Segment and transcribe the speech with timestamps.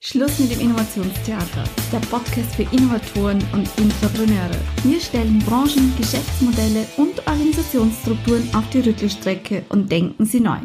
[0.00, 4.54] Schluss mit dem Innovationstheater, der Podcast für Innovatoren und Intrapreneure.
[4.84, 10.60] Wir stellen Branchen, Geschäftsmodelle und Organisationsstrukturen auf die Rüttelstrecke und denken sie neu.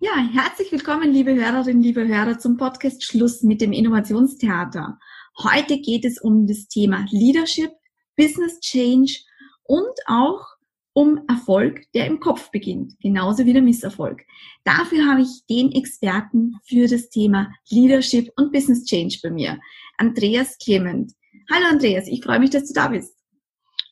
[0.00, 4.98] Ja, herzlich willkommen, liebe Hörerinnen, liebe Hörer, zum Podcast Schluss mit dem Innovationstheater.
[5.38, 7.70] Heute geht es um das Thema Leadership,
[8.16, 9.20] Business Change
[9.62, 10.51] und auch
[10.94, 14.22] um Erfolg, der im Kopf beginnt, genauso wie der Misserfolg.
[14.64, 19.58] Dafür habe ich den Experten für das Thema Leadership und Business Change bei mir,
[19.98, 21.12] Andreas Clement.
[21.50, 23.14] Hallo Andreas, ich freue mich, dass du da bist.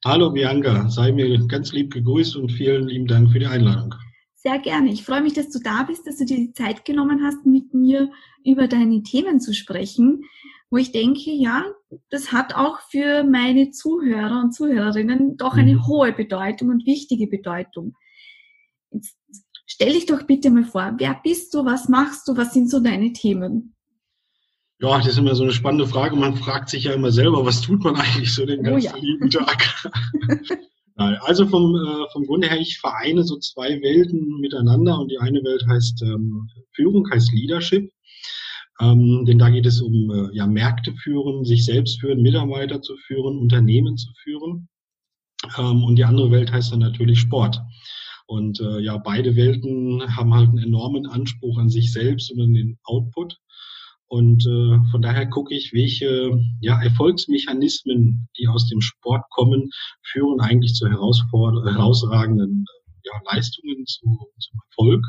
[0.05, 3.95] Hallo Bianca, sei mir ganz lieb gegrüßt und vielen lieben Dank für die Einladung.
[4.43, 4.91] Sehr gerne.
[4.91, 7.75] Ich freue mich, dass du da bist, dass du dir die Zeit genommen hast, mit
[7.75, 8.11] mir
[8.43, 10.25] über deine Themen zu sprechen
[10.71, 11.65] wo ich denke, ja,
[12.11, 15.87] das hat auch für meine Zuhörer und Zuhörerinnen doch eine mhm.
[15.87, 17.97] hohe Bedeutung und wichtige Bedeutung.
[18.93, 19.17] Jetzt
[19.67, 22.81] stell dich doch bitte mal vor, wer bist du, was machst du, was sind so
[22.81, 23.75] deine Themen?
[24.81, 26.17] Ja, das ist immer so eine spannende Frage.
[26.17, 29.03] Man fragt sich ja immer selber, was tut man eigentlich so den ganzen oh ja.
[29.03, 29.91] lieben Tag?
[31.23, 35.43] also vom, äh, vom Grunde her, ich vereine so zwei Welten miteinander und die eine
[35.43, 37.91] Welt heißt ähm, Führung, heißt Leadership.
[38.81, 42.97] Ähm, denn da geht es um äh, ja, Märkte führen, sich selbst führen, Mitarbeiter zu
[42.97, 44.69] führen, Unternehmen zu führen.
[45.59, 47.61] Ähm, und die andere Welt heißt dann natürlich Sport.
[48.27, 52.55] Und äh, ja, beide Welten haben halt einen enormen Anspruch an sich selbst und an
[52.55, 53.37] den Output.
[54.07, 59.71] Und äh, von daher gucke ich, welche ja, Erfolgsmechanismen, die aus dem Sport kommen,
[60.03, 62.65] führen eigentlich zu herausragenden
[63.11, 64.07] ja, Leistungen, zu,
[64.39, 65.05] zum Erfolg.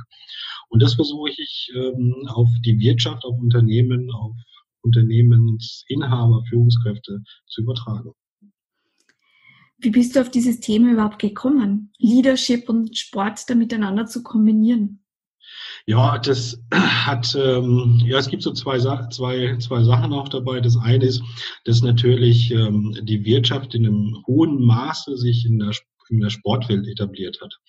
[0.69, 4.35] Und das versuche ich ähm, auf die Wirtschaft, auf Unternehmen, auf
[4.81, 8.13] Unternehmensinhaber, Führungskräfte zu übertragen.
[9.77, 15.03] Wie bist du auf dieses Thema überhaupt gekommen, Leadership und Sport da miteinander zu kombinieren?
[15.85, 20.61] Ja, das hat, ähm, ja, es gibt so zwei, zwei, zwei Sachen auch dabei.
[20.61, 21.23] Das eine ist,
[21.65, 25.71] dass natürlich ähm, die Wirtschaft in einem hohen Maße sich in der,
[26.09, 27.59] in der Sportwelt etabliert hat.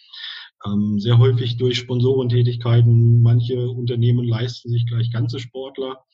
[0.65, 3.21] Ähm, sehr häufig durch Sponsorentätigkeiten.
[3.23, 6.05] Manche Unternehmen leisten sich gleich ganze Sportler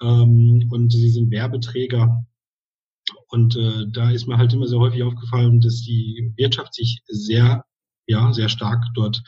[0.00, 2.24] ähm, und sie sind Werbeträger.
[3.28, 7.64] Und äh, da ist mir halt immer sehr häufig aufgefallen, dass die Wirtschaft sich sehr
[8.06, 9.22] ja, sehr stark dort,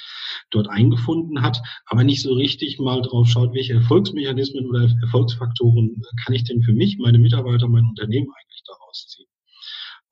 [0.51, 6.35] dort eingefunden hat, aber nicht so richtig mal drauf schaut, welche Erfolgsmechanismen oder Erfolgsfaktoren kann
[6.35, 9.27] ich denn für mich, meine Mitarbeiter, mein Unternehmen eigentlich daraus ziehen.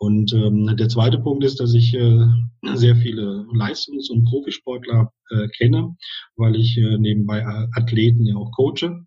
[0.02, 2.26] Und ähm, der zweite Punkt ist, dass ich äh,
[2.74, 5.94] sehr viele Leistungs- und Profisportler äh, kenne,
[6.34, 7.46] weil ich äh, nebenbei
[7.76, 9.06] Athleten ja auch coache.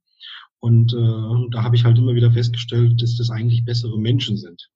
[0.62, 4.70] Und äh, da habe ich halt immer wieder festgestellt, dass das eigentlich bessere Menschen sind.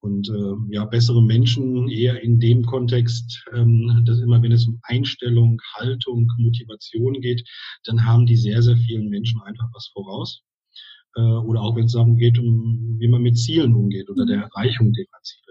[0.00, 4.78] Und äh, ja, bessere Menschen eher in dem Kontext, ähm, dass immer wenn es um
[4.82, 7.42] Einstellung, Haltung, Motivation geht,
[7.84, 10.42] dann haben die sehr, sehr vielen Menschen einfach was voraus
[11.18, 14.42] äh, oder auch wenn es darum geht, um wie man mit Zielen umgeht oder der
[14.42, 15.48] Erreichung derer Ziele.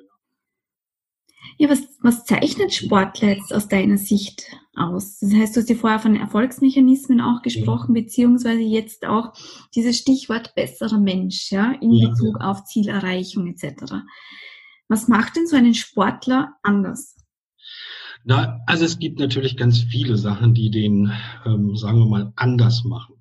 [1.59, 4.43] Ja, was, was zeichnet Sportler jetzt aus deiner Sicht
[4.75, 5.19] aus?
[5.19, 8.03] Das heißt, du hast ja vorher von Erfolgsmechanismen auch gesprochen, ja.
[8.03, 9.33] beziehungsweise jetzt auch
[9.73, 12.51] dieses Stichwort besserer Mensch, ja, in ja, Bezug ja.
[12.51, 13.95] auf Zielerreichung etc.
[14.87, 17.15] Was macht denn so einen Sportler anders?
[18.23, 21.11] Na, also es gibt natürlich ganz viele Sachen, die den,
[21.45, 23.15] ähm, sagen wir mal, anders machen.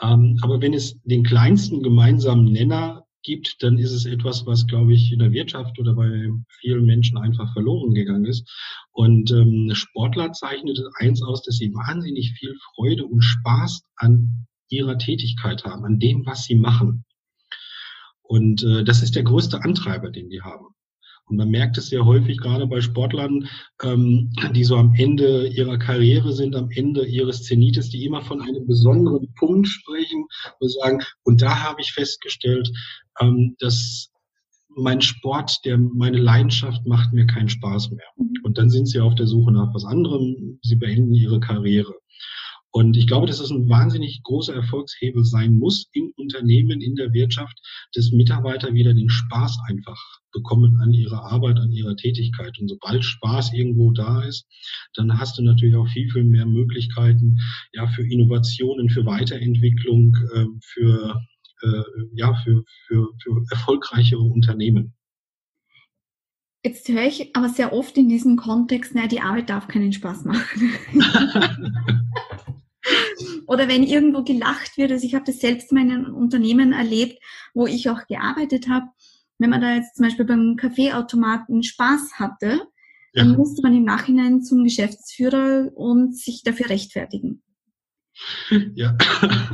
[0.00, 4.94] Ähm, aber wenn es den kleinsten gemeinsamen Nenner gibt, dann ist es etwas, was, glaube
[4.94, 6.30] ich, in der Wirtschaft oder bei
[6.60, 8.48] vielen Menschen einfach verloren gegangen ist.
[8.92, 14.98] Und ähm, Sportler zeichnet eins aus, dass sie wahnsinnig viel Freude und Spaß an ihrer
[14.98, 17.04] Tätigkeit haben, an dem, was sie machen.
[18.22, 20.66] Und äh, das ist der größte Antreiber, den die haben.
[21.30, 23.48] Und man merkt es sehr häufig, gerade bei Sportlern,
[23.82, 28.42] ähm, die so am Ende ihrer Karriere sind, am Ende ihres Zenites, die immer von
[28.42, 30.26] einem besonderen Punkt sprechen
[30.58, 32.68] und sagen, und da habe ich festgestellt,
[33.20, 34.10] ähm, dass
[34.76, 38.06] mein Sport, der, meine Leidenschaft macht mir keinen Spaß mehr.
[38.16, 38.34] Mhm.
[38.42, 41.94] Und dann sind sie auf der Suche nach was anderem, sie beenden ihre Karriere.
[42.72, 47.12] Und ich glaube, dass es ein wahnsinnig großer Erfolgshebel sein muss im Unternehmen, in der
[47.12, 47.58] Wirtschaft,
[47.94, 49.98] dass Mitarbeiter wieder den Spaß einfach
[50.32, 52.56] bekommen an ihrer Arbeit, an ihrer Tätigkeit.
[52.60, 54.46] Und sobald Spaß irgendwo da ist,
[54.94, 57.38] dann hast du natürlich auch viel, viel mehr Möglichkeiten,
[57.72, 61.20] ja, für Innovationen, für Weiterentwicklung, äh, für,
[61.62, 61.82] äh,
[62.14, 64.94] ja, für, für, für erfolgreichere Unternehmen.
[66.64, 70.24] Jetzt höre ich aber sehr oft in diesem Kontext, naja, die Arbeit darf keinen Spaß
[70.26, 70.72] machen.
[73.46, 77.22] Oder wenn irgendwo gelacht wird, also ich habe das selbst in meinen Unternehmen erlebt,
[77.54, 78.86] wo ich auch gearbeitet habe,
[79.38, 82.60] wenn man da jetzt zum Beispiel beim Kaffeeautomaten Spaß hatte,
[83.12, 83.24] ja.
[83.24, 87.42] dann musste man im Nachhinein zum Geschäftsführer und sich dafür rechtfertigen.
[88.74, 88.96] Ja.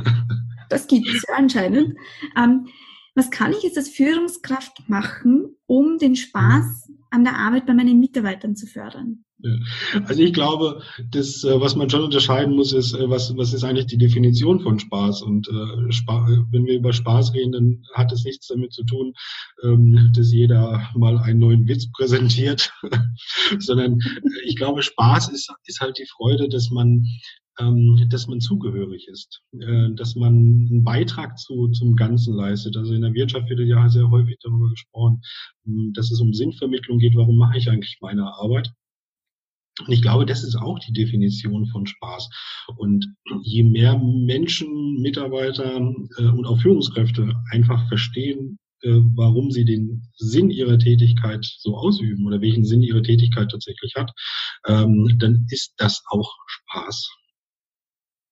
[0.69, 1.95] das gibt es ja anscheinend.
[2.35, 2.67] Ähm,
[3.15, 7.99] was kann ich jetzt als Führungskraft machen, um den Spaß an der Arbeit bei meinen
[7.99, 9.25] Mitarbeitern zu fördern?
[10.05, 10.81] Also ich glaube,
[11.11, 14.61] das, äh, was man schon unterscheiden muss, ist, äh, was, was ist eigentlich die Definition
[14.61, 15.21] von Spaß?
[15.21, 19.13] Und äh, Spaß, wenn wir über Spaß reden, dann hat es nichts damit zu tun,
[19.63, 22.71] ähm, dass jeder mal einen neuen Witz präsentiert,
[23.59, 23.99] sondern
[24.45, 27.05] ich glaube, Spaß ist, ist halt die Freude, dass man
[27.59, 32.77] ähm, dass man zugehörig ist, äh, dass man einen Beitrag zu, zum Ganzen leistet.
[32.77, 35.21] Also in der Wirtschaft wird ja sehr häufig darüber gesprochen,
[35.93, 37.15] dass es um Sinnvermittlung geht.
[37.15, 38.71] Warum mache ich eigentlich meine Arbeit?
[39.85, 42.29] Und ich glaube, das ist auch die Definition von Spaß.
[42.77, 43.07] Und
[43.43, 45.77] je mehr Menschen, Mitarbeiter
[46.17, 52.25] äh, und auch Führungskräfte einfach verstehen, äh, warum sie den Sinn ihrer Tätigkeit so ausüben
[52.25, 54.11] oder welchen Sinn ihre Tätigkeit tatsächlich hat,
[54.67, 57.09] ähm, dann ist das auch Spaß.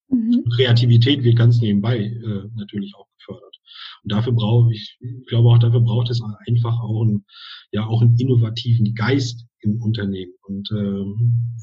[0.10, 0.44] Mhm.
[0.56, 3.56] Kreativität wird ganz nebenbei äh, natürlich auch gefördert.
[4.04, 7.26] Und dafür brauche ich, ich glaube auch dafür braucht es einfach auch einen,
[7.72, 10.34] ja auch einen innovativen Geist im Unternehmen.
[10.44, 11.04] Und äh,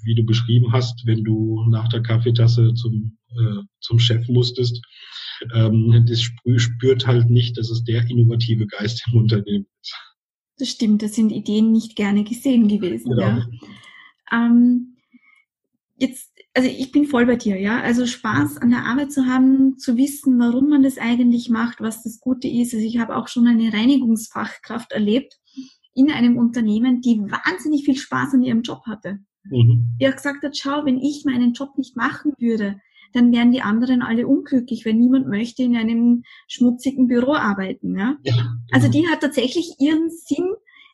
[0.05, 4.83] wie du beschrieben hast, wenn du nach der Kaffeetasse zum äh, zum Chef musstest,
[5.55, 9.95] ähm, das spürt halt nicht, dass es der innovative Geist im Unternehmen ist.
[10.59, 13.11] Das stimmt, das sind Ideen nicht gerne gesehen gewesen.
[13.11, 13.23] Genau.
[13.23, 13.47] Ja.
[14.33, 14.92] Ähm,
[16.03, 17.81] jetzt also ich bin voll bei dir, ja.
[17.81, 22.03] Also Spaß an der Arbeit zu haben, zu wissen, warum man das eigentlich macht, was
[22.03, 22.75] das Gute ist.
[22.75, 25.39] Also ich habe auch schon eine Reinigungsfachkraft erlebt
[25.95, 29.21] in einem Unternehmen, die wahnsinnig viel Spaß an ihrem Job hatte.
[29.45, 29.97] Mhm.
[30.01, 32.81] Die auch gesagt hat, schau, wenn ich meinen Job nicht machen würde,
[33.15, 37.97] dann wären die anderen alle unglücklich, weil niemand möchte in einem schmutzigen Büro arbeiten.
[37.97, 38.17] Ja?
[38.25, 38.49] ja genau.
[38.73, 40.49] Also die hat tatsächlich ihren Sinn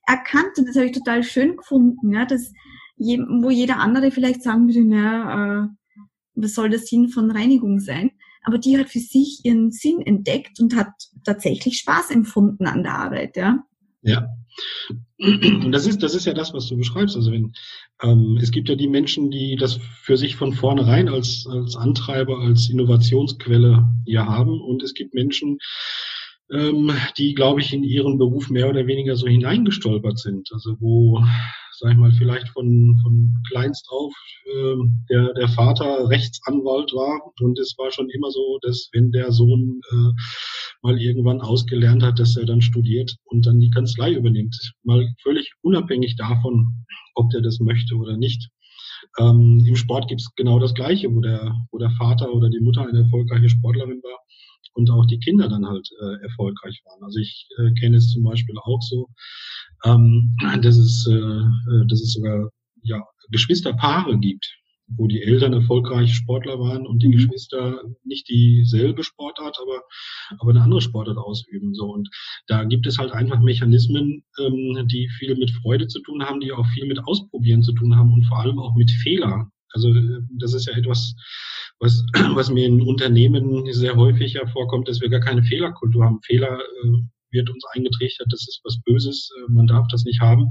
[0.07, 2.53] erkannt und das habe ich total schön gefunden, ja, dass
[2.99, 5.69] wo jeder andere vielleicht sagen würde, na, äh,
[6.35, 8.11] was soll der Sinn von Reinigung sein?
[8.43, 10.93] Aber die hat für sich ihren Sinn entdeckt und hat
[11.25, 13.65] tatsächlich Spaß empfunden an der Arbeit, ja.
[14.03, 14.29] Ja.
[15.19, 17.17] Und das ist, das ist ja das, was du beschreibst.
[17.17, 17.53] Also wenn,
[18.03, 22.39] ähm, es gibt ja die Menschen, die das für sich von vornherein als, als Antreiber,
[22.39, 24.61] als Innovationsquelle hier haben.
[24.61, 25.59] Und es gibt Menschen,
[26.51, 30.49] ähm, die, glaube ich, in ihren Beruf mehr oder weniger so hineingestolpert sind.
[30.53, 31.23] Also wo
[31.79, 34.13] sag ich mal, vielleicht von, von kleinst auf
[34.47, 34.77] äh,
[35.11, 37.33] der, der Vater Rechtsanwalt war.
[37.41, 40.13] Und es war schon immer so, dass wenn der Sohn äh,
[40.83, 44.57] mal irgendwann ausgelernt hat, dass er dann studiert und dann die Kanzlei übernimmt.
[44.83, 46.85] Mal völlig unabhängig davon,
[47.15, 48.49] ob der das möchte oder nicht.
[49.19, 52.87] Ähm, Im Sport gibt's genau das Gleiche, wo der, wo der Vater oder die Mutter
[52.87, 54.19] eine erfolgreiche Sportlerin war
[54.75, 57.03] und auch die Kinder dann halt äh, erfolgreich waren.
[57.03, 59.09] Also ich äh, kenne es zum Beispiel auch so,
[59.85, 62.51] ähm, dass, es, äh, äh, dass es sogar
[62.83, 64.47] ja, Geschwisterpaare gibt,
[64.97, 67.13] wo die Eltern erfolgreiche Sportler waren und die mhm.
[67.13, 69.83] Geschwister nicht dieselbe Sportart, aber,
[70.39, 71.75] aber eine andere Sportart ausüben.
[71.75, 71.93] So.
[71.93, 72.09] Und
[72.47, 76.53] da gibt es halt einfach Mechanismen, ähm, die viel mit Freude zu tun haben, die
[76.53, 79.51] auch viel mit Ausprobieren zu tun haben und vor allem auch mit Fehler.
[79.73, 81.15] Also äh, das ist ja etwas,
[81.81, 82.05] was,
[82.35, 86.21] was mir in Unternehmen sehr häufig ja vorkommt, dass wir gar keine Fehlerkultur haben.
[86.23, 90.49] Fehler äh, wird uns eingetrichtert, das ist was Böses, äh, man darf das nicht haben.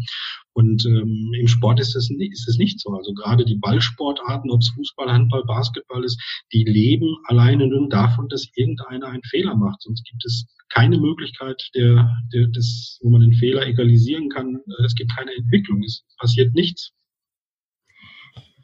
[0.54, 2.92] Und ähm, im Sport ist es ist es nicht so.
[2.92, 6.20] Also gerade die Ballsportarten, ob es Fußball, Handball, Basketball ist,
[6.54, 9.82] die leben alleine nur davon, dass irgendeiner einen Fehler macht.
[9.82, 14.60] Sonst gibt es keine Möglichkeit, der, der, des, wo man den Fehler egalisieren kann.
[14.84, 15.84] Es gibt keine Entwicklung.
[15.84, 16.92] Es passiert nichts.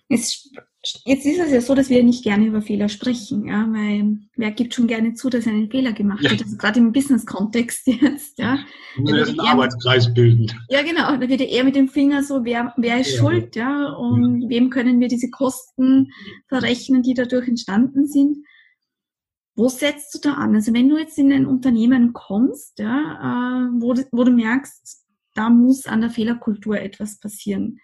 [0.10, 0.52] Es
[1.06, 4.52] Jetzt ist es ja so, dass wir nicht gerne über Fehler sprechen, ja, weil wer
[4.52, 6.32] gibt schon gerne zu, dass er einen Fehler gemacht ja.
[6.32, 8.60] hat, also gerade im Business-Kontext jetzt, ja.
[9.06, 10.52] Da einen Arbeitskreis bilden.
[10.70, 13.20] Ja, genau, da wird ja eher mit dem Finger so, wer, wer ist ja.
[13.20, 14.50] schuld, ja, und ja.
[14.50, 16.12] wem können wir diese Kosten
[16.50, 18.40] verrechnen, die dadurch entstanden sind.
[19.56, 20.56] Wo setzt du da an?
[20.56, 25.50] Also wenn du jetzt in ein Unternehmen kommst, ja, äh, wo, wo du merkst, da
[25.50, 27.80] muss an der Fehlerkultur etwas passieren.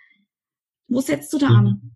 [0.88, 1.94] Wo setzt du da an?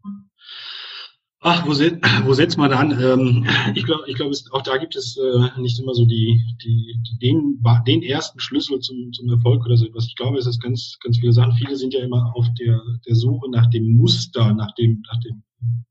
[1.46, 2.98] Ach, wo, set, wo setzt man an?
[3.02, 3.46] Ähm,
[3.76, 7.62] ich glaube, ich glaube, auch da gibt es äh, nicht immer so die, die, den,
[7.86, 10.08] den ersten Schlüssel zum, zum Erfolg oder so etwas.
[10.08, 11.52] Ich glaube, es ist ganz, ganz viele Sachen.
[11.56, 15.44] Viele sind ja immer auf der, der Suche nach dem Muster, nach dem, nach dem,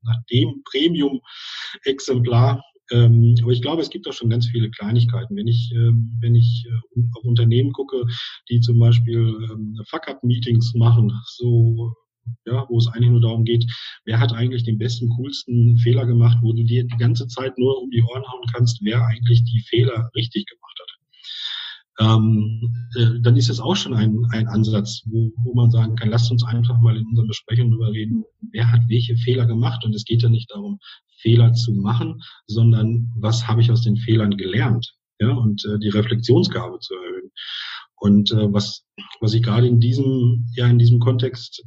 [0.03, 2.65] nach dem Premium-Exemplar.
[2.91, 5.37] Ähm, aber ich glaube, es gibt auch schon ganz viele Kleinigkeiten.
[5.37, 8.07] Wenn ich, ähm, wenn ich äh, auf Unternehmen gucke,
[8.49, 11.95] die zum Beispiel ähm, Fuck-up-Meetings machen, so
[12.47, 13.65] ja, wo es eigentlich nur darum geht,
[14.05, 17.83] wer hat eigentlich den besten, coolsten Fehler gemacht, wo du dir die ganze Zeit nur
[17.83, 21.03] um die Ohren hauen kannst, wer eigentlich die Fehler richtig gemacht hat.
[22.01, 26.11] Ähm, äh, dann ist es auch schon ein, ein Ansatz, wo, wo man sagen kann,
[26.11, 29.85] lasst uns einfach mal in unseren Besprechungen darüber reden, wer hat welche Fehler gemacht.
[29.85, 30.79] Und es geht ja nicht darum,
[31.19, 34.95] Fehler zu machen, sondern was habe ich aus den Fehlern gelernt?
[35.21, 37.31] Ja, und äh, die Reflexionsgabe zu erhöhen.
[37.97, 38.85] Und äh, was,
[39.21, 41.63] was ich gerade in diesem, ja, in diesem Kontext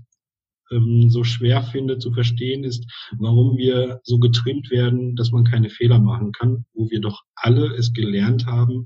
[0.71, 2.85] ähm, so schwer finde zu verstehen, ist,
[3.17, 7.67] warum wir so getrimmt werden, dass man keine Fehler machen kann, wo wir doch alle
[7.75, 8.85] es gelernt haben,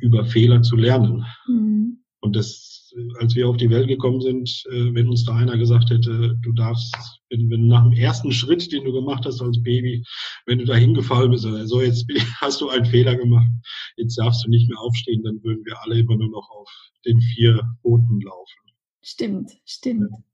[0.00, 1.24] über Fehler zu lernen.
[1.46, 1.98] Mhm.
[2.20, 5.90] Und das, als wir auf die Welt gekommen sind, äh, wenn uns da einer gesagt
[5.90, 6.94] hätte, du darfst,
[7.30, 10.04] wenn, wenn nach dem ersten Schritt, den du gemacht hast als Baby,
[10.46, 12.06] wenn du da hingefallen bist, so jetzt
[12.40, 13.48] hast du einen Fehler gemacht,
[13.96, 16.70] jetzt darfst du nicht mehr aufstehen, dann würden wir alle immer nur noch auf
[17.04, 18.60] den vier Boten laufen.
[19.02, 20.10] Stimmt, stimmt.
[20.12, 20.31] Ja.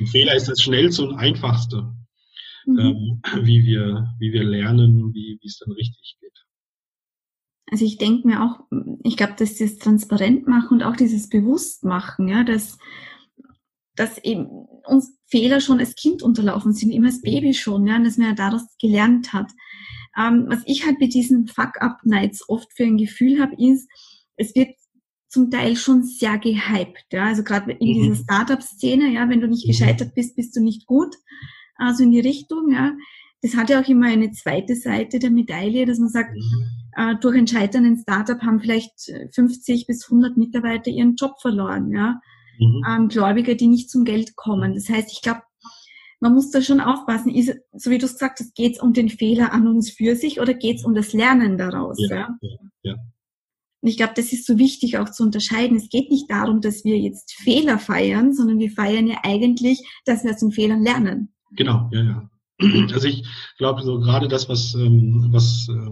[0.00, 1.92] Ein Fehler ist das schnellste und einfachste,
[2.64, 2.78] mhm.
[2.78, 6.32] ähm, wie, wir, wie wir lernen, wie, es dann richtig geht.
[7.70, 8.60] Also ich denke mir auch,
[9.04, 12.78] ich glaube, dass das transparent machen und auch dieses Bewusstmachen, ja, dass,
[13.94, 18.04] dass eben uns Fehler schon als Kind unterlaufen sind, immer als Baby schon, ja, und
[18.04, 19.50] dass man ja daraus gelernt hat.
[20.18, 23.88] Ähm, was ich halt bei diesen Fuck-Up-Nights oft für ein Gefühl habe, ist,
[24.36, 24.70] es wird
[25.30, 27.06] zum Teil schon sehr gehypt.
[27.12, 27.26] Ja?
[27.26, 28.02] Also gerade in mhm.
[28.02, 29.70] dieser Startup-Szene, ja, wenn du nicht mhm.
[29.70, 31.14] gescheitert bist, bist du nicht gut.
[31.76, 32.92] Also in die Richtung, ja.
[33.42, 36.66] Das hat ja auch immer eine zweite Seite der Medaille, dass man sagt, mhm.
[36.96, 41.90] äh, durch ein Scheitern in Startup haben vielleicht 50 bis 100 Mitarbeiter ihren Job verloren,
[41.92, 42.20] ja.
[42.58, 42.84] Mhm.
[42.86, 44.74] Ähm, Gläubiger, die nicht zum Geld kommen.
[44.74, 45.40] Das heißt, ich glaube,
[46.18, 48.92] man muss da schon aufpassen, ist, so wie du es gesagt hast, geht es um
[48.92, 51.96] den Fehler an uns für sich oder geht es um das Lernen daraus?
[51.98, 52.38] Ja, ja?
[52.42, 52.94] ja, ja.
[53.82, 55.76] Und ich glaube, das ist so wichtig auch zu unterscheiden.
[55.76, 60.22] Es geht nicht darum, dass wir jetzt Fehler feiern, sondern wir feiern ja eigentlich, dass
[60.22, 61.32] wir aus den Fehlern lernen.
[61.52, 62.30] Genau, ja, ja.
[62.92, 65.90] Also ich glaube, so gerade das, was, ähm, was äh,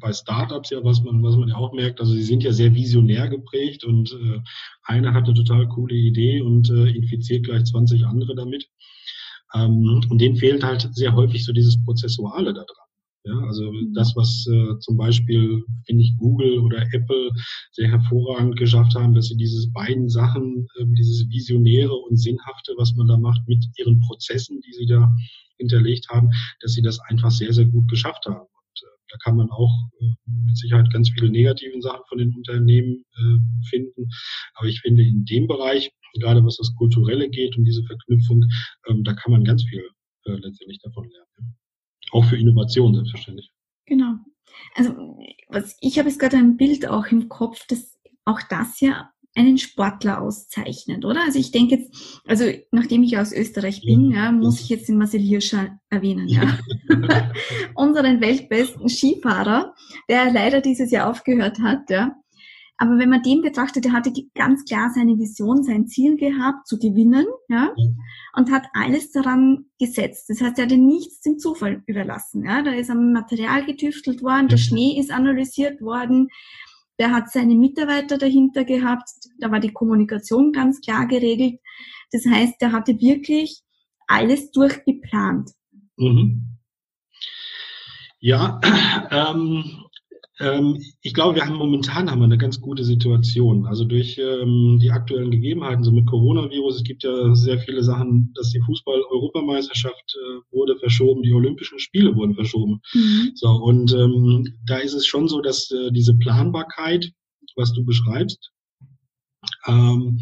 [0.00, 2.74] bei Startups ja, was man, was man ja auch merkt, also sie sind ja sehr
[2.74, 4.40] visionär geprägt und äh,
[4.84, 8.68] einer hat eine total coole Idee und äh, infiziert gleich 20 andere damit.
[9.54, 12.86] Ähm, und denen fehlt halt sehr häufig so dieses Prozessuale da dran.
[13.26, 13.94] Ja, also mhm.
[13.94, 17.30] das, was äh, zum Beispiel, finde ich, Google oder Apple
[17.72, 22.94] sehr hervorragend geschafft haben, dass sie diese beiden Sachen, äh, dieses Visionäre und Sinnhafte, was
[22.94, 25.10] man da macht, mit ihren Prozessen, die sie da
[25.56, 26.28] hinterlegt haben,
[26.60, 28.42] dass sie das einfach sehr, sehr gut geschafft haben.
[28.42, 32.34] Und äh, da kann man auch äh, mit Sicherheit ganz viele negative Sachen von den
[32.34, 34.06] Unternehmen äh, finden.
[34.56, 35.90] Aber ich finde, in dem Bereich,
[36.20, 38.44] gerade was das Kulturelle geht und diese Verknüpfung,
[38.86, 39.88] ähm, da kann man ganz viel
[40.26, 41.56] äh, letztendlich davon lernen.
[42.12, 43.52] Auch für Innovation selbstverständlich.
[43.86, 44.14] Genau.
[44.74, 45.18] Also
[45.48, 49.58] was ich habe jetzt gerade ein Bild auch im Kopf, dass auch das ja einen
[49.58, 51.22] Sportler auszeichnet, oder?
[51.22, 54.96] Also ich denke jetzt, also nachdem ich aus Österreich bin, ja, muss ich jetzt den
[54.96, 56.58] Marcel Hirscher erwähnen, ja.
[57.74, 59.74] Unseren weltbesten Skifahrer,
[60.08, 62.14] der leider dieses Jahr aufgehört hat, ja.
[62.76, 66.78] Aber wenn man den betrachtet, der hatte ganz klar seine Vision, sein Ziel gehabt, zu
[66.78, 67.72] gewinnen, ja,
[68.34, 70.28] und hat alles daran gesetzt.
[70.28, 72.62] Das heißt, er hatte nichts dem Zufall überlassen, ja.
[72.62, 76.28] Da ist am Material getüftelt worden, der Schnee ist analysiert worden,
[76.98, 81.60] der hat seine Mitarbeiter dahinter gehabt, da war die Kommunikation ganz klar geregelt.
[82.12, 83.62] Das heißt, der hatte wirklich
[84.06, 85.50] alles durchgeplant.
[85.96, 86.58] Mhm.
[88.20, 88.60] Ja,
[89.10, 89.83] ähm, ähm,
[91.02, 93.66] ich glaube, wir haben momentan haben wir eine ganz gute Situation.
[93.66, 98.32] Also durch ähm, die aktuellen Gegebenheiten, so mit Coronavirus, es gibt ja sehr viele Sachen,
[98.34, 102.80] dass die Fußball-Europameisterschaft äh, wurde verschoben, die Olympischen Spiele wurden verschoben.
[102.94, 103.30] Mhm.
[103.34, 107.12] So, und ähm, da ist es schon so, dass äh, diese Planbarkeit,
[107.54, 108.50] was du beschreibst,
[109.66, 110.20] ähm,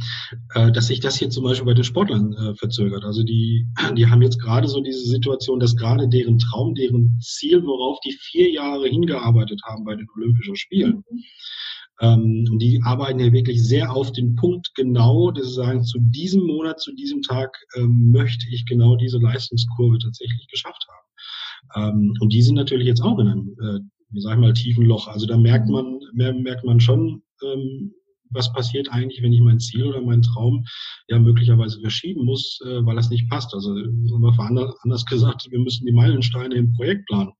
[0.55, 3.05] äh, dass sich das hier zum Beispiel bei den Sportlern äh, verzögert.
[3.05, 7.62] Also die, die haben jetzt gerade so diese Situation, dass gerade deren Traum, deren Ziel,
[7.64, 11.25] worauf die vier Jahre hingearbeitet haben bei den Olympischen Spielen, mhm.
[12.00, 16.47] ähm, die arbeiten ja wirklich sehr auf den Punkt genau, dass sie sagen, zu diesem
[16.47, 21.02] Monat, zu diesem Tag ähm, möchte ich genau diese Leistungskurve tatsächlich geschafft haben.
[21.75, 25.09] Ähm, und die sind natürlich jetzt auch in einem, äh, sag ich mal, tiefen Loch.
[25.09, 26.00] Also da merkt mhm.
[26.14, 27.95] man, merkt man schon, ähm,
[28.33, 30.65] was passiert eigentlich, wenn ich mein Ziel oder meinen Traum
[31.09, 33.55] ja möglicherweise verschieben muss, äh, weil das nicht passt.
[33.55, 33.75] Also
[34.83, 37.33] anders gesagt, wir müssen die Meilensteine im Projektplan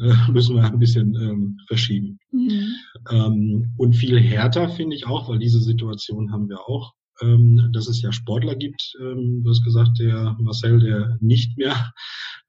[0.00, 2.18] äh, müssen wir ein bisschen ähm, verschieben.
[2.32, 2.74] Mhm.
[3.10, 7.88] Ähm, und viel härter finde ich auch, weil diese Situation haben wir auch, ähm, dass
[7.88, 11.92] es ja Sportler gibt, ähm, du hast gesagt, der Marcel, der nicht mehr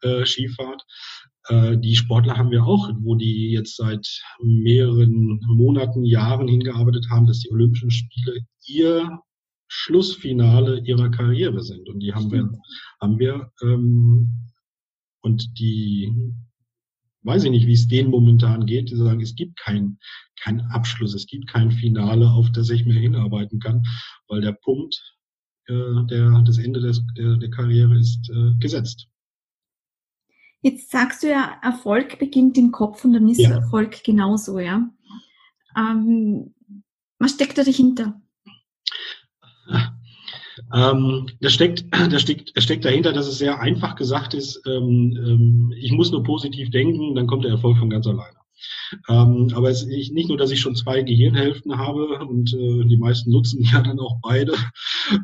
[0.02, 0.84] äh, Skifahrt.
[1.48, 4.08] Äh, die Sportler haben wir auch, wo die jetzt seit
[4.42, 9.20] mehreren Monaten, Jahren hingearbeitet haben, dass die Olympischen Spiele ihr
[9.68, 11.90] Schlussfinale ihrer Karriere sind.
[11.90, 12.50] Und die haben wir,
[13.02, 14.48] haben wir ähm,
[15.22, 16.14] und die
[17.24, 20.00] weiß ich nicht, wie es denen momentan geht, die sagen, es gibt keinen
[20.42, 23.84] kein Abschluss, es gibt kein Finale, auf das ich mehr hinarbeiten kann,
[24.28, 24.96] weil der Punkt,
[25.66, 29.08] äh, der, das Ende des, der, der Karriere ist äh, gesetzt.
[30.62, 33.52] Jetzt sagst du ja, Erfolg beginnt im Kopf und dann ist ja.
[33.52, 34.90] Erfolg genauso, ja.
[35.78, 36.54] Ähm,
[37.20, 38.22] was steckt da dahinter?
[40.74, 45.74] Ähm, da steckt, da steckt, steckt dahinter, dass es sehr einfach gesagt ist, ähm, ähm,
[45.78, 48.38] ich muss nur positiv denken, dann kommt der Erfolg von ganz alleine.
[49.10, 52.98] Ähm, aber es ist nicht nur, dass ich schon zwei Gehirnhälften habe und äh, die
[52.98, 54.54] meisten nutzen ja dann auch beide,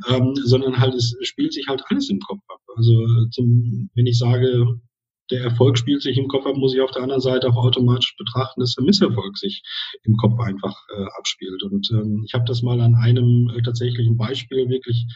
[0.10, 2.60] ähm, sondern halt es spielt sich halt alles im Kopf ab.
[2.76, 4.80] Also zum, wenn ich sage,
[5.32, 8.16] der Erfolg spielt sich im Kopf ab, muss ich auf der anderen Seite auch automatisch
[8.18, 9.64] betrachten, dass der Misserfolg sich
[10.04, 11.64] im Kopf einfach äh, abspielt.
[11.64, 15.08] Und ähm, ich habe das mal an einem äh, tatsächlichen Beispiel wirklich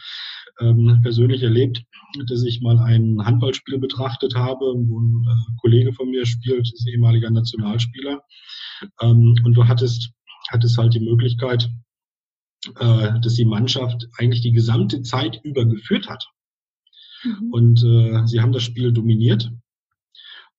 [0.60, 1.82] ähm, persönlich erlebt,
[2.26, 6.88] dass ich mal ein Handballspiel betrachtet habe, wo ein äh, Kollege von mir spielt, ist
[6.88, 8.22] ehemaliger Nationalspieler.
[9.00, 10.10] Ähm, und du hattest,
[10.50, 11.70] hattest halt die Möglichkeit,
[12.76, 16.26] äh, dass die Mannschaft eigentlich die gesamte Zeit über geführt hat.
[17.24, 17.52] Mhm.
[17.52, 19.50] Und äh, sie haben das Spiel dominiert.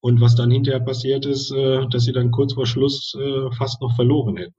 [0.02, 3.82] Und was dann hinterher passiert ist, äh, dass sie dann kurz vor Schluss äh, fast
[3.82, 4.56] noch verloren hätten.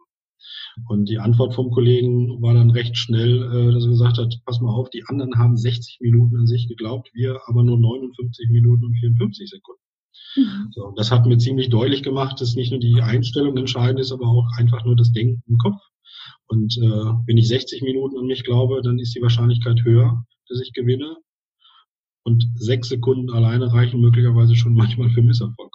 [0.88, 4.60] Und die Antwort vom Kollegen war dann recht schnell, äh, dass er gesagt hat, pass
[4.60, 8.84] mal auf, die anderen haben 60 Minuten an sich geglaubt, wir aber nur 59 Minuten
[8.84, 9.82] und 54 Sekunden.
[10.36, 10.70] Mhm.
[10.72, 14.26] So, das hat mir ziemlich deutlich gemacht, dass nicht nur die Einstellung entscheidend ist, aber
[14.26, 15.80] auch einfach nur das Denken im Kopf.
[16.46, 20.60] Und äh, wenn ich 60 Minuten an mich glaube, dann ist die Wahrscheinlichkeit höher, dass
[20.60, 21.16] ich gewinne.
[22.22, 25.70] Und sechs Sekunden alleine reichen möglicherweise schon manchmal für Misserfolg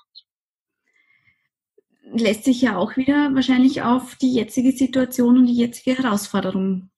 [2.17, 6.89] lässt sich ja auch wieder wahrscheinlich auf die jetzige Situation und die jetzige Herausforderung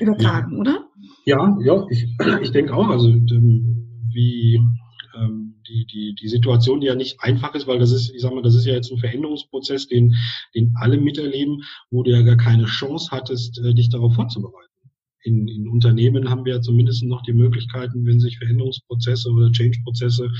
[0.00, 0.58] übertragen, ja.
[0.58, 0.88] oder?
[1.24, 2.06] Ja, ja, ich,
[2.42, 2.88] ich denke auch.
[2.88, 4.60] Also ähm, wie
[5.16, 8.32] ähm, die, die, die Situation, die ja nicht einfach ist, weil das ist, ich sag
[8.32, 10.14] mal, das ist ja jetzt ein Veränderungsprozess, den,
[10.54, 14.67] den alle miterleben, wo du ja gar keine Chance hattest, äh, dich darauf vorzubereiten.
[15.24, 20.30] In, in Unternehmen haben wir zumindest noch die Möglichkeiten, wenn sich Veränderungsprozesse oder Change-Prozesse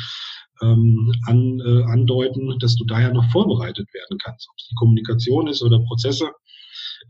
[0.62, 4.74] ähm, an, äh, andeuten, dass du da ja noch vorbereitet werden kannst, ob es die
[4.76, 6.30] Kommunikation ist oder Prozesse.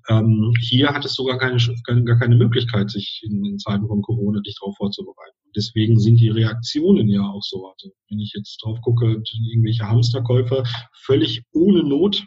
[0.08, 1.58] Ähm, hier hat es sogar keine,
[2.04, 5.36] gar keine Möglichkeit, sich in, in Zeiten von Corona dich darauf vorzubereiten.
[5.56, 7.68] Deswegen sind die Reaktionen ja auch so.
[7.68, 12.24] Also wenn ich jetzt drauf gucke, irgendwelche Hamsterkäufer völlig ohne Not,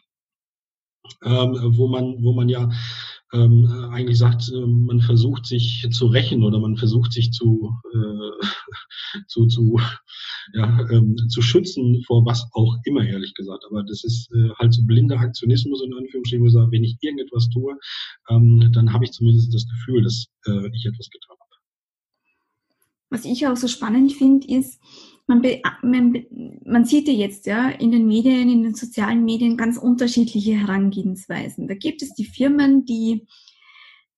[1.24, 2.70] ähm, wo man, wo man ja
[3.34, 8.46] ähm, eigentlich sagt, äh, man versucht sich zu rächen oder man versucht sich zu, äh,
[9.28, 9.80] zu, zu,
[10.54, 13.63] ja, ähm, zu schützen vor was auch immer, ehrlich gesagt.
[13.70, 16.98] Aber das ist äh, halt so blinder Aktionismus in Anführungsstrichen, wo ich sage, wenn ich
[17.02, 17.78] irgendetwas tue,
[18.30, 21.41] ähm, dann habe ich zumindest das Gefühl, dass äh, ich etwas getan habe.
[23.10, 24.80] Was ich auch so spannend finde, ist,
[25.28, 25.42] man,
[25.82, 26.26] man,
[26.66, 31.68] man sieht ja jetzt ja in den Medien, in den sozialen Medien ganz unterschiedliche Herangehensweisen.
[31.68, 33.26] Da gibt es die Firmen, die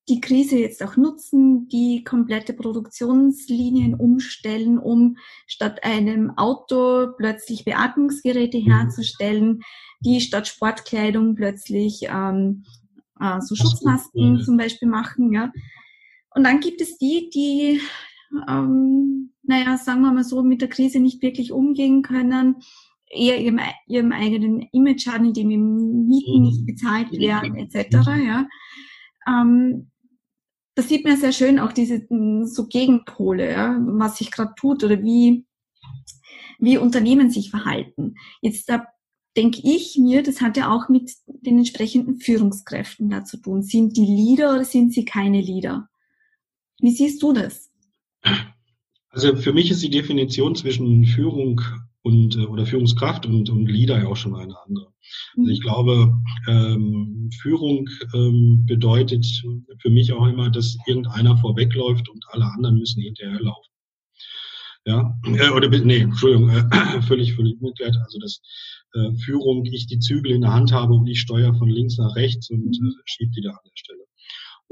[0.10, 8.60] die Krise jetzt auch nutzen, die komplette Produktionslinien umstellen, um statt einem Auto plötzlich Beatmungsgeräte
[8.60, 8.72] mhm.
[8.72, 9.62] herzustellen,
[10.02, 12.66] die statt Sportkleidung plötzlich ähm,
[13.20, 15.32] äh, so Schutzmasken zum Beispiel machen.
[15.32, 15.54] Ja.
[16.32, 17.80] Und dann gibt es die, die
[18.48, 22.58] ähm, naja, sagen wir mal so, mit der Krise nicht wirklich umgehen können,
[23.10, 26.66] eher ihrem, ihrem eigenen Image haben, indem eben Mieten nicht mhm.
[26.66, 27.96] bezahlt werden, etc.
[28.26, 28.48] Ja.
[29.28, 29.92] Ähm,
[30.76, 32.08] das sieht man sehr schön, auch diese
[32.46, 35.46] so Gegenpole, ja, was sich gerade tut oder wie,
[36.58, 38.16] wie Unternehmen sich verhalten.
[38.42, 38.88] Jetzt da
[39.38, 43.62] denke ich mir, das hat ja auch mit den entsprechenden Führungskräften da zu tun.
[43.62, 45.90] Sind die Leader oder sind sie keine Leader?
[46.80, 47.72] Wie siehst du das?
[49.10, 51.62] Also für mich ist die Definition zwischen Führung
[52.02, 54.88] und äh, oder Führungskraft und, und Leader ja auch schon eine andere.
[55.38, 55.64] Also ich mhm.
[55.64, 56.14] glaube,
[56.48, 59.26] ähm, Führung ähm, bedeutet
[59.80, 63.72] für mich auch immer, dass irgendeiner vorwegläuft und alle anderen müssen hinterherlaufen.
[64.86, 67.96] Ja, äh, oder nee, Entschuldigung, äh, völlig, völlig umgekehrt.
[68.04, 68.42] Also dass
[68.94, 72.16] äh, Führung, ich die Zügel in der Hand habe und ich steuere von links nach
[72.16, 72.96] rechts und äh, mhm.
[73.06, 74.03] schiebe die da an der Stelle.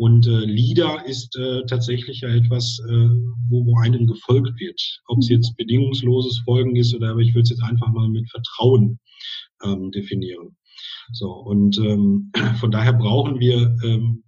[0.01, 3.09] Und äh, Leader ist äh, tatsächlich ja etwas, äh,
[3.49, 4.81] wo, wo einem gefolgt wird.
[5.05, 5.35] Ob es mhm.
[5.35, 8.99] jetzt bedingungsloses Folgen ist oder aber ich würde es jetzt einfach mal mit Vertrauen
[9.63, 10.57] ähm, definieren.
[11.11, 14.23] So, und ähm, von daher brauchen wir, ähm,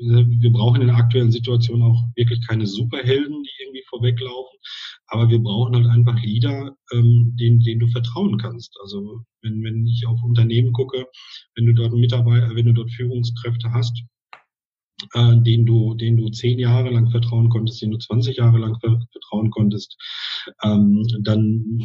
[0.00, 4.58] wir brauchen in der aktuellen Situation auch wirklich keine Superhelden, die irgendwie vorweglaufen,
[5.06, 8.76] aber wir brauchen halt einfach Leader, ähm, denen, denen du vertrauen kannst.
[8.82, 11.06] Also wenn, wenn ich auf Unternehmen gucke,
[11.54, 14.02] wenn du dort Mitarbeiter, wenn du dort Führungskräfte hast,
[15.14, 18.78] äh, den du, den du zehn Jahre lang vertrauen konntest, den du 20 Jahre lang
[18.80, 19.96] vertrauen konntest,
[20.62, 21.80] ähm, dann,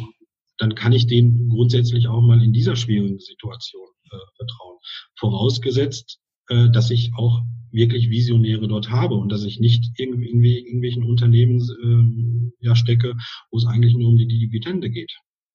[0.58, 4.78] dann kann ich dem grundsätzlich auch mal in dieser schwierigen Situation äh, vertrauen.
[5.18, 10.42] Vorausgesetzt, äh, dass ich auch wirklich Visionäre dort habe und dass ich nicht irgendwie in
[10.42, 13.14] irgendwelchen Unternehmen äh, ja, stecke,
[13.50, 15.12] wo es eigentlich nur um die Dividende geht.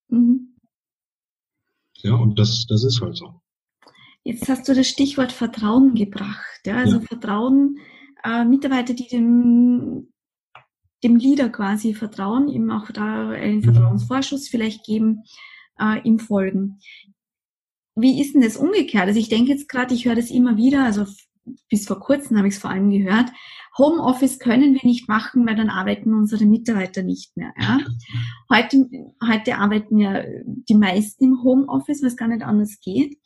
[0.09, 0.55] Mhm.
[2.03, 3.41] Ja, und das, das ist halt so.
[4.23, 6.61] Jetzt hast du das Stichwort Vertrauen gebracht.
[6.65, 6.77] Ja?
[6.77, 7.05] Also ja.
[7.07, 7.77] Vertrauen,
[8.23, 10.13] äh, Mitarbeiter, die dem,
[11.03, 13.63] dem Leader quasi vertrauen, ihm auch da einen mhm.
[13.63, 15.23] Vertrauensvorschuss vielleicht geben,
[15.79, 16.79] äh, ihm folgen.
[17.95, 19.07] Wie ist denn das umgekehrt?
[19.07, 21.05] Also ich denke jetzt gerade, ich höre das immer wieder, also
[21.69, 23.29] bis vor kurzem habe ich es vor allem gehört,
[23.77, 27.53] Homeoffice können wir nicht machen, weil dann arbeiten unsere Mitarbeiter nicht mehr.
[27.59, 27.79] Ja?
[28.49, 28.87] Heute,
[29.27, 33.17] heute arbeiten ja die meisten im Homeoffice, weil es gar nicht anders geht.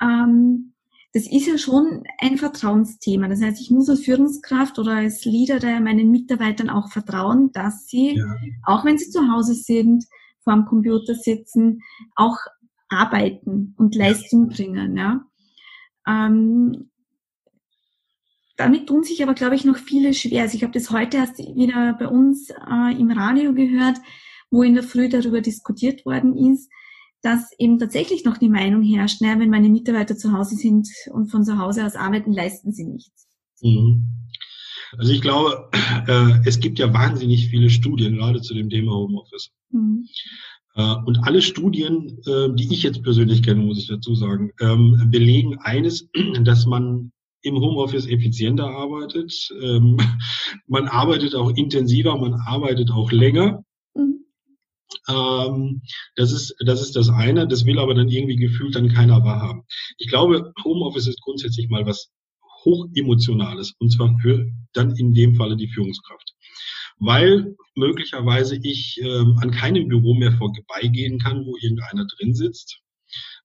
[0.00, 0.74] Ähm,
[1.14, 3.28] das ist ja schon ein Vertrauensthema.
[3.28, 7.86] Das heißt, ich muss als Führungskraft oder als Leader der meinen Mitarbeitern auch vertrauen, dass
[7.86, 8.24] sie, ja.
[8.64, 10.04] auch wenn sie zu Hause sind,
[10.40, 11.82] vor dem Computer sitzen,
[12.14, 12.36] auch
[12.88, 14.96] arbeiten und Leistung bringen.
[14.96, 15.24] Ja.
[16.06, 16.90] Ähm,
[18.56, 20.42] damit tun sich aber, glaube ich, noch viele schwer.
[20.42, 23.98] Also ich habe das heute erst wieder bei uns äh, im Radio gehört,
[24.50, 26.70] wo in der Früh darüber diskutiert worden ist,
[27.22, 31.30] dass eben tatsächlich noch die Meinung herrscht, naja, wenn meine Mitarbeiter zu Hause sind und
[31.30, 33.26] von zu Hause aus arbeiten, leisten sie nichts.
[33.60, 34.06] Mhm.
[34.96, 35.68] Also ich glaube,
[36.06, 39.50] äh, es gibt ja wahnsinnig viele Studien gerade zu dem Thema Homeoffice.
[39.70, 40.06] Mhm.
[40.74, 45.08] Äh, und alle Studien, äh, die ich jetzt persönlich kenne, muss ich dazu sagen, ähm,
[45.10, 46.08] belegen eines,
[46.42, 49.32] dass man im Homeoffice effizienter arbeitet.
[49.60, 49.98] Ähm,
[50.66, 53.64] man arbeitet auch intensiver, man arbeitet auch länger.
[55.08, 55.82] Ähm,
[56.16, 59.62] das, ist, das ist das eine, das will aber dann irgendwie gefühlt dann keiner wahrhaben.
[59.98, 62.10] Ich glaube, Homeoffice ist grundsätzlich mal was
[62.64, 66.34] hochemotionales und zwar für dann in dem Falle die Führungskraft.
[66.98, 72.80] Weil möglicherweise ich ähm, an keinem Büro mehr vorbeigehen kann, wo irgendeiner drin sitzt.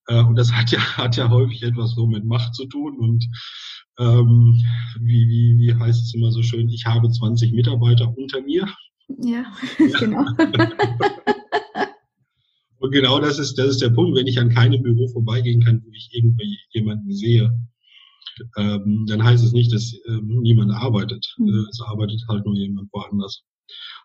[0.08, 3.24] Äh, und das hat ja, hat ja häufig etwas so mit Macht zu tun und
[3.98, 4.64] ähm,
[5.00, 8.66] wie, wie, wie heißt es immer so schön, ich habe 20 Mitarbeiter unter mir.
[9.08, 9.44] Ja,
[9.78, 9.98] ja.
[9.98, 10.24] genau.
[12.94, 15.90] Genau das ist, das ist der Punkt, wenn ich an keinem Büro vorbeigehen kann, wo
[15.92, 17.50] ich irgendwie jemanden sehe,
[18.56, 21.26] ähm, dann heißt es nicht, dass ähm, niemand arbeitet.
[21.38, 21.66] Mhm.
[21.68, 23.42] Es arbeitet halt nur jemand woanders.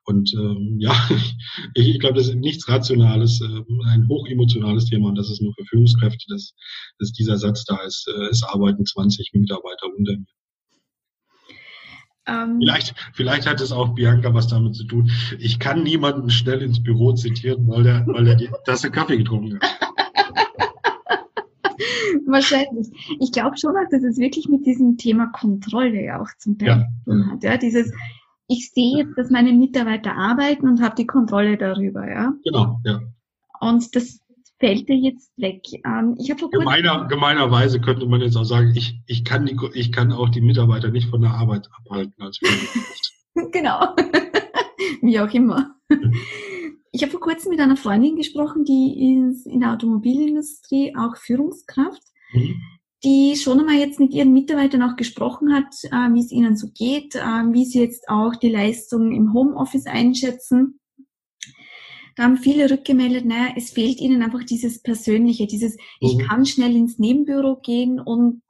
[0.05, 0.91] Und ähm, ja,
[1.75, 5.53] ich, ich glaube, das ist nichts Rationales, äh, ein hochemotionales Thema und das ist nur
[5.53, 6.55] für Führungskräfte, dass,
[6.97, 10.38] dass dieser Satz da ist, äh, es arbeiten 20 Mitarbeiter unter mir.
[12.29, 15.09] Ähm, vielleicht, vielleicht hat es auch Bianca was damit zu tun.
[15.39, 19.59] Ich kann niemanden schnell ins Büro zitieren, weil der, weil der die Tasse Kaffee getrunken
[19.59, 19.69] hat.
[22.25, 22.89] Wahrscheinlich.
[23.19, 26.67] Ich glaube schon auch, dass es wirklich mit diesem Thema Kontrolle ja auch zum Teil
[26.67, 26.85] ja.
[27.05, 27.43] tun hat.
[27.43, 27.91] Ja, dieses,
[28.47, 32.33] ich sehe jetzt, dass meine Mitarbeiter arbeiten und habe die Kontrolle darüber, ja.
[32.43, 33.01] Genau, ja.
[33.59, 34.21] Und das
[34.59, 35.61] fällt dir jetzt weg.
[35.85, 39.91] Ähm, ich habe Gemeiner, gemeinerweise könnte man jetzt auch sagen, ich, ich, kann die, ich
[39.91, 42.39] kann auch die Mitarbeiter nicht von der Arbeit abhalten als
[43.51, 43.95] Genau.
[45.01, 45.75] Wie auch immer.
[46.91, 52.01] Ich habe vor kurzem mit einer Freundin gesprochen, die ist in der Automobilindustrie auch Führungskraft,
[52.33, 52.55] mhm.
[53.03, 56.67] die schon einmal jetzt mit ihren Mitarbeitern auch gesprochen hat, äh, wie es ihnen so
[56.73, 60.78] geht, äh, wie sie jetzt auch die Leistung im Homeoffice einschätzen.
[62.15, 65.79] Da haben viele rückgemeldet, naja, es fehlt ihnen einfach dieses Persönliche, dieses, mhm.
[66.01, 68.41] ich kann schnell ins Nebenbüro gehen und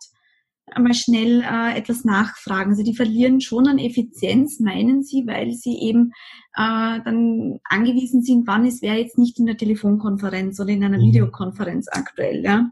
[0.71, 2.71] einmal schnell äh, etwas nachfragen.
[2.71, 6.11] Also die verlieren schon an Effizienz, meinen sie, weil sie eben
[6.55, 10.97] äh, dann angewiesen sind, wann ist wer jetzt nicht in der Telefonkonferenz oder in einer
[10.97, 11.07] mhm.
[11.07, 12.43] Videokonferenz aktuell.
[12.43, 12.71] Ja.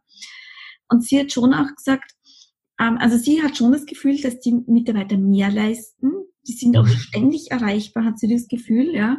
[0.90, 2.12] Und sie hat schon auch gesagt,
[2.80, 6.12] ähm, also sie hat schon das Gefühl, dass die Mitarbeiter mehr leisten.
[6.48, 6.98] Die sind auch mhm.
[6.98, 9.18] ständig erreichbar, hat sie das Gefühl, ja.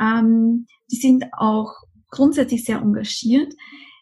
[0.00, 1.72] Ähm, die sind auch
[2.10, 3.54] grundsätzlich sehr engagiert.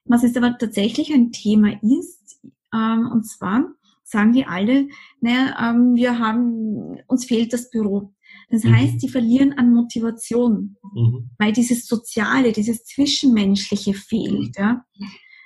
[0.05, 2.41] Was jetzt aber tatsächlich ein Thema ist,
[2.75, 3.65] ähm, und zwar
[4.05, 4.89] sagen die alle,
[5.21, 8.15] naja, ähm, wir haben, uns fehlt das Büro.
[8.51, 8.75] Das mhm.
[8.75, 11.31] heißt, die verlieren an Motivation, mhm.
[11.39, 14.57] weil dieses Soziale, dieses Zwischenmenschliche fehlt.
[14.57, 14.85] Ja.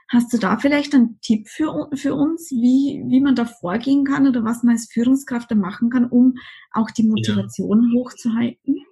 [0.09, 4.28] Hast du da vielleicht einen Tipp für, für uns, wie, wie man da vorgehen kann
[4.28, 6.35] oder was man als Führungskraft da machen kann, um
[6.72, 7.98] auch die Motivation ja.
[7.98, 8.85] hochzuhalten?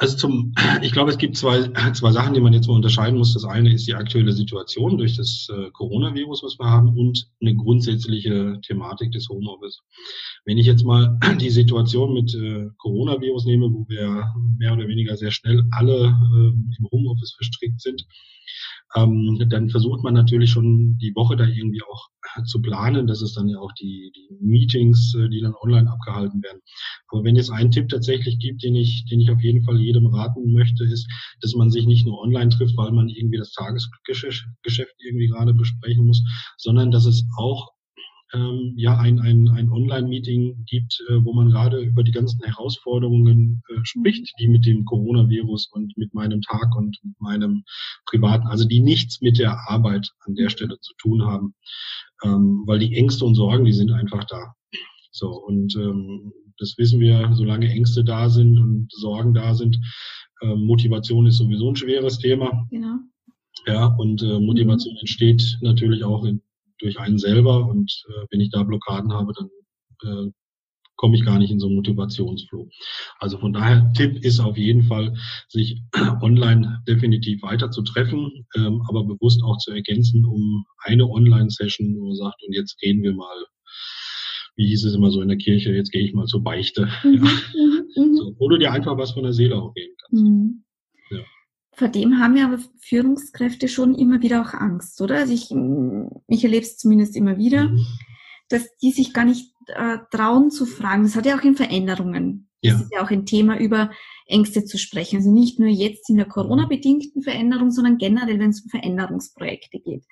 [0.00, 3.34] Also zum, ich glaube, es gibt zwei, zwei Sachen, die man jetzt mal unterscheiden muss.
[3.34, 7.54] Das eine ist die aktuelle Situation durch das äh, Coronavirus, was wir haben, und eine
[7.54, 9.82] grundsätzliche Thematik des Homeoffice.
[10.46, 15.16] Wenn ich jetzt mal die Situation mit äh, Coronavirus nehme, wo wir mehr oder weniger
[15.16, 18.06] sehr schnell alle äh, im Homeoffice verstrickt sind,
[18.96, 22.08] ähm, dann versucht man natürlich schon die Woche da irgendwie auch
[22.44, 23.06] zu planen.
[23.06, 26.60] Das ist dann ja auch die, die Meetings, äh, die dann online abgehalten werden.
[27.08, 30.52] Aber wenn es einen Tipp tatsächlich gibt, den ich, den ich auf jeden Fall raten
[30.52, 31.06] möchte, ist,
[31.40, 36.06] dass man sich nicht nur online trifft, weil man irgendwie das Tagesgeschäft irgendwie gerade besprechen
[36.06, 36.22] muss,
[36.58, 37.68] sondern dass es auch
[38.32, 43.62] ähm, ja ein, ein, ein Online-Meeting gibt, äh, wo man gerade über die ganzen Herausforderungen
[43.68, 47.64] äh, spricht, die mit dem Coronavirus und mit meinem Tag und mit meinem
[48.06, 51.54] privaten, also die nichts mit der Arbeit an der Stelle zu tun haben,
[52.24, 54.54] ähm, weil die Ängste und Sorgen, die sind einfach da.
[55.10, 59.78] So und ähm, das wissen wir, solange Ängste da sind und Sorgen da sind,
[60.42, 62.66] äh, Motivation ist sowieso ein schweres Thema.
[62.70, 62.98] Genau.
[63.66, 65.00] Ja, und äh, Motivation mhm.
[65.00, 66.42] entsteht natürlich auch in,
[66.78, 69.48] durch einen selber und äh, wenn ich da Blockaden habe, dann
[70.02, 70.30] äh,
[70.96, 72.68] komme ich gar nicht in so einen Motivationsflow.
[73.18, 75.16] Also von daher, Tipp ist auf jeden Fall,
[75.48, 75.82] sich
[76.20, 82.08] online definitiv weiter zu treffen, ähm, aber bewusst auch zu ergänzen um eine Online-Session, wo
[82.08, 83.46] man sagt, und jetzt gehen wir mal,
[84.56, 86.88] wie hieß es immer so in der Kirche, jetzt gehe ich mal zur Beichte.
[87.02, 87.30] Mhm, ja.
[87.96, 90.22] Mhm, so, wo du dir einfach was von der Seele auch geben kannst.
[90.22, 90.64] Mhm.
[91.80, 95.16] Vor dem haben ja aber Führungskräfte schon immer wieder auch Angst, oder?
[95.16, 95.50] Also ich,
[96.28, 97.86] ich erlebe es zumindest immer wieder, mhm.
[98.50, 101.04] dass die sich gar nicht äh, trauen zu fragen.
[101.04, 102.50] Das hat ja auch in Veränderungen.
[102.60, 102.74] Ja.
[102.74, 103.90] Das ist ja auch ein Thema, über
[104.26, 105.16] Ängste zu sprechen.
[105.16, 110.04] Also nicht nur jetzt in der Corona-bedingten Veränderung, sondern generell, wenn es um Veränderungsprojekte geht.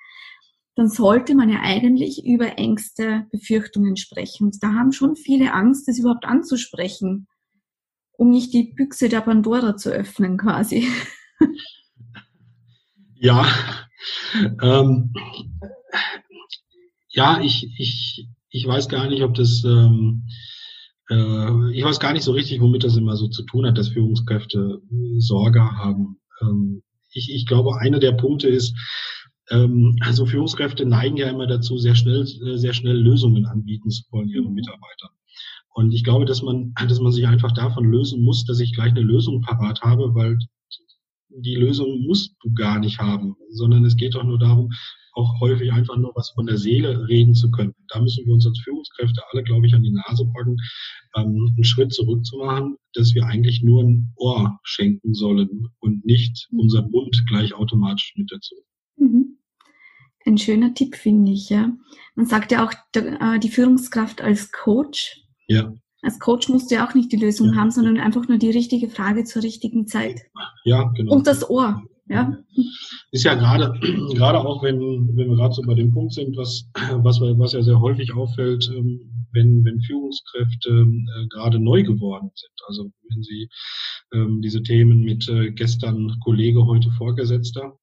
[0.79, 4.45] Dann sollte man ja eigentlich über Ängste, Befürchtungen sprechen.
[4.45, 7.27] Und da haben schon viele Angst, das überhaupt anzusprechen,
[8.13, 10.87] um nicht die Büchse der Pandora zu öffnen quasi.
[13.21, 13.45] Ja,
[14.61, 15.11] ähm,
[17.09, 20.23] ja, ich, ich, ich weiß gar nicht, ob das, ähm,
[21.09, 23.89] äh, ich weiß gar nicht so richtig, womit das immer so zu tun hat, dass
[23.89, 24.81] Führungskräfte
[25.17, 26.21] Sorge haben.
[26.41, 28.73] Ähm, ich, ich glaube, einer der Punkte ist,
[29.49, 34.53] also Führungskräfte neigen ja immer dazu, sehr schnell, sehr schnell Lösungen anbieten zu wollen ihren
[34.53, 35.09] Mitarbeitern.
[35.73, 38.91] Und ich glaube, dass man, dass man sich einfach davon lösen muss, dass ich gleich
[38.91, 40.37] eine Lösung parat habe, weil
[41.29, 44.71] die Lösung musst du gar nicht haben, sondern es geht doch nur darum,
[45.13, 47.73] auch häufig einfach nur was von der Seele reden zu können.
[47.89, 50.57] Da müssen wir uns als Führungskräfte alle, glaube ich, an die Nase packen,
[51.15, 56.05] ähm, einen Schritt zurück zu machen, dass wir eigentlich nur ein Ohr schenken sollen und
[56.05, 56.59] nicht mhm.
[56.59, 58.55] unser Mund gleich automatisch mit dazu.
[58.97, 59.28] Mhm.
[60.29, 61.71] Ein schöner Tipp, finde ich, ja.
[62.13, 65.23] Man sagt ja auch, äh, die Führungskraft als Coach.
[65.47, 65.73] Ja.
[66.03, 67.55] Als Coach musst du ja auch nicht die Lösung ja.
[67.55, 70.21] haben, sondern einfach nur die richtige Frage zur richtigen Zeit.
[70.65, 71.15] Ja, genau.
[71.15, 71.81] Und das Ohr.
[72.07, 72.37] Ja.
[73.11, 73.73] Ist ja gerade,
[74.13, 74.79] gerade auch wenn,
[75.15, 78.69] wenn wir gerade so bei dem Punkt sind, was, was, was ja sehr häufig auffällt,
[78.71, 82.53] ähm, wenn, wenn Führungskräfte äh, gerade neu geworden sind.
[82.67, 83.49] Also wenn sie
[84.13, 87.78] ähm, diese Themen mit äh, gestern Kollege, heute Vorgesetzter,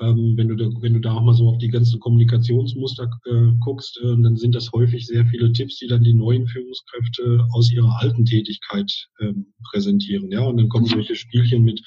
[0.00, 3.52] ähm, wenn, du da, wenn du da auch mal so auf die ganzen Kommunikationsmuster äh,
[3.60, 7.70] guckst, äh, dann sind das häufig sehr viele Tipps, die dann die neuen Führungskräfte aus
[7.70, 10.30] ihrer alten Tätigkeit ähm, präsentieren.
[10.30, 11.82] Ja, und dann kommen solche Spielchen mit,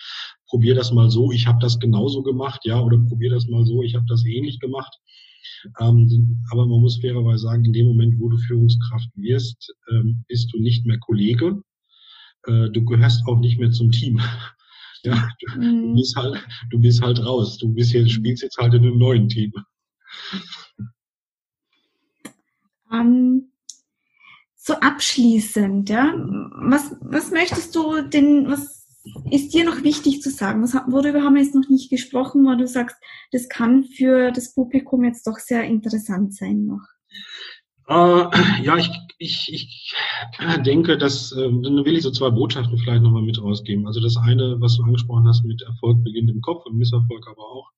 [0.47, 3.81] probier das mal so, ich habe das genauso gemacht, ja, oder probier das mal so,
[3.81, 4.93] ich habe das ähnlich gemacht.
[5.79, 10.53] Ähm, aber man muss fairerweise sagen, in dem Moment, wo du Führungskraft wirst, ähm, bist
[10.53, 11.61] du nicht mehr Kollege.
[12.45, 14.21] Äh, du gehörst auch nicht mehr zum Team.
[15.03, 15.81] Ja, du, mhm.
[15.81, 17.57] du, bist halt, du bist halt raus.
[17.57, 19.51] Du bist jetzt, spielst jetzt halt in einem neuen Team.
[22.91, 23.51] Ähm,
[24.55, 28.87] so abschließend, ja, was, was möchtest du denn, was
[29.29, 30.63] ist dir noch wichtig zu sagen?
[30.63, 32.95] Was, worüber haben wir jetzt noch nicht gesprochen, weil du sagst,
[33.31, 36.92] das kann für das Publikum jetzt doch sehr interessant sein noch?
[37.87, 37.93] Äh,
[38.63, 39.93] ja, ich, ich, ich
[40.65, 43.87] denke, dass, äh, dann will ich so zwei Botschaften vielleicht nochmal mit rausgeben.
[43.87, 47.41] Also das eine, was du angesprochen hast, mit Erfolg beginnt im Kopf und Misserfolg aber
[47.41, 47.69] auch,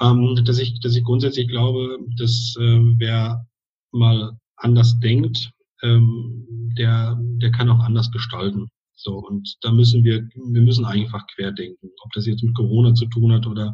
[0.00, 3.46] ähm, dass ich, dass ich grundsätzlich glaube, dass äh, wer
[3.92, 5.50] mal anders denkt,
[5.82, 8.68] ähm, der, der kann auch anders gestalten.
[9.00, 11.88] So, und da müssen wir, wir müssen einfach querdenken.
[12.02, 13.72] Ob das jetzt mit Corona zu tun hat oder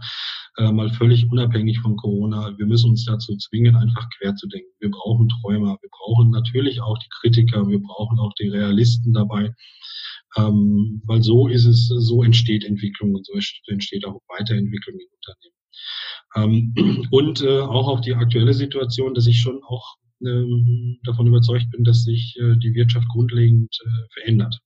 [0.58, 2.52] äh, mal völlig unabhängig von Corona.
[2.58, 4.68] Wir müssen uns dazu zwingen, einfach quer zu denken.
[4.80, 5.78] Wir brauchen Träumer.
[5.80, 7.66] Wir brauchen natürlich auch die Kritiker.
[7.66, 9.54] Wir brauchen auch die Realisten dabei.
[10.36, 13.32] Ähm, weil so ist es, so entsteht Entwicklung und so
[13.68, 15.06] entsteht auch Weiterentwicklung im
[16.36, 16.74] Unternehmen.
[16.74, 21.70] Ähm, und äh, auch auf die aktuelle Situation, dass ich schon auch ähm, davon überzeugt
[21.70, 24.60] bin, dass sich äh, die Wirtschaft grundlegend äh, verändert.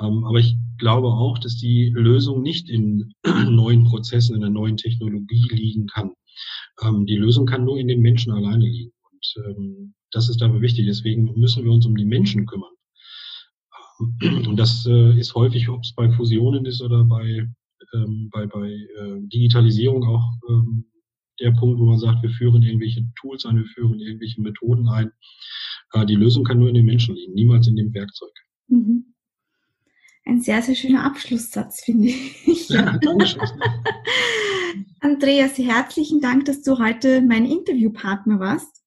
[0.00, 3.12] Ähm, aber ich glaube auch, dass die Lösung nicht in
[3.48, 6.12] neuen Prozessen, in der neuen Technologie liegen kann.
[6.82, 8.92] Ähm, die Lösung kann nur in den Menschen alleine liegen.
[9.10, 10.86] Und ähm, das ist aber wichtig.
[10.86, 12.72] Deswegen müssen wir uns um die Menschen kümmern.
[14.46, 17.46] Und das äh, ist häufig, ob es bei Fusionen ist oder bei,
[18.30, 20.24] bei, bei äh, Digitalisierung auch
[21.40, 25.10] der Punkt, wo man sagt, wir führen irgendwelche Tools ein, wir führen irgendwelche Methoden ein.
[25.92, 28.32] Äh, die Lösung kann nur in den Menschen liegen, niemals in dem Werkzeug.
[28.68, 29.14] Mhm
[30.28, 32.68] ein sehr, sehr schöner Abschlusssatz, finde ich.
[32.68, 32.98] Ja,
[35.00, 38.82] Andreas, herzlichen Dank, dass du heute mein Interviewpartner warst.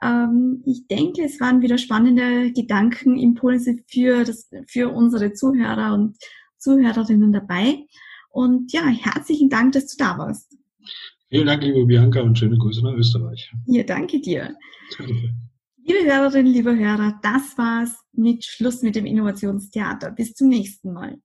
[0.00, 6.16] Ähm, ich denke, es waren wieder spannende Gedankenimpulse für, das, für unsere Zuhörer und
[6.58, 7.86] Zuhörerinnen dabei.
[8.30, 10.56] Und ja, herzlichen Dank, dass du da warst.
[11.28, 13.52] Vielen Dank, liebe Bianca, und schöne Grüße nach Österreich.
[13.66, 14.54] Ja, danke dir.
[15.90, 20.12] Liebe Hörerinnen, liebe Hörer, das war's mit Schluss mit dem Innovationstheater.
[20.12, 21.20] Bis zum nächsten Mal.